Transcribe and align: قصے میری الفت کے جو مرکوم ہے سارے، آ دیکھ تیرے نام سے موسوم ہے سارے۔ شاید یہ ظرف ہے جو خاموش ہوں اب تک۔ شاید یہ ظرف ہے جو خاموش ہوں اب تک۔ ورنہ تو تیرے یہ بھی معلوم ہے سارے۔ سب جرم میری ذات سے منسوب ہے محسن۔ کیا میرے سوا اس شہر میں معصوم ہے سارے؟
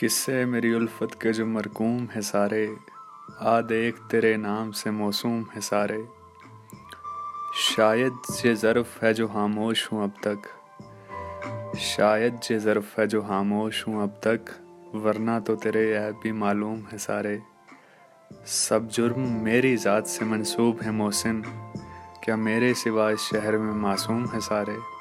قصے 0.00 0.44
میری 0.44 0.74
الفت 0.74 1.20
کے 1.20 1.32
جو 1.32 1.46
مرکوم 1.46 2.06
ہے 2.16 2.20
سارے، 2.20 2.66
آ 3.38 3.60
دیکھ 3.60 4.00
تیرے 4.10 4.36
نام 4.36 4.72
سے 4.72 4.90
موسوم 4.90 5.42
ہے 5.56 5.60
سارے۔ 5.60 6.02
شاید 7.54 8.12
یہ 8.44 8.54
ظرف 8.54 9.02
ہے 9.02 9.14
جو 9.14 9.28
خاموش 9.28 9.92
ہوں 9.92 10.02
اب 10.02 10.10
تک۔ 10.20 10.46
شاید 11.78 12.34
یہ 12.50 12.58
ظرف 12.58 12.98
ہے 12.98 13.06
جو 13.06 13.22
خاموش 13.22 13.88
ہوں 13.88 14.02
اب 14.02 14.22
تک۔ 14.22 14.50
ورنہ 14.96 15.30
تو 15.46 15.56
تیرے 15.56 15.90
یہ 15.90 15.98
بھی 16.22 16.32
معلوم 16.32 16.80
ہے 16.92 16.98
سارے۔ 16.98 17.38
سب 18.46 18.80
جرم 18.90 19.20
میری 19.20 19.76
ذات 19.76 20.06
سے 20.06 20.24
منسوب 20.24 20.76
ہے 20.86 20.90
محسن۔ 20.90 21.42
کیا 22.20 22.36
میرے 22.36 22.74
سوا 22.74 23.10
اس 23.10 23.20
شہر 23.20 23.56
میں 23.56 23.72
معصوم 23.72 24.24
ہے 24.34 24.40
سارے؟ 24.40 24.99